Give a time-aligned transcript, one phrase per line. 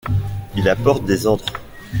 [0.55, 1.45] Il apporte des ordres.